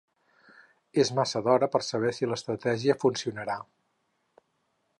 [1.03, 3.59] És massa d'hora per saber si l'estratègia funcionarà.